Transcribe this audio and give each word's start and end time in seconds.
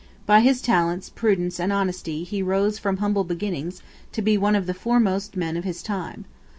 By 0.25 0.39
his 0.41 0.63
talents, 0.63 1.11
prudence, 1.11 1.59
and 1.59 1.71
honesty 1.71 2.23
he 2.23 2.41
rose 2.41 2.79
from 2.79 2.97
humble 2.97 3.23
beginnings 3.23 3.83
to 4.13 4.23
be 4.23 4.35
one 4.35 4.55
of 4.55 4.65
the 4.65 4.73
foremost 4.73 5.37
men 5.37 5.55
of 5.55 5.63
his 5.63 5.83
time. 5.83 6.25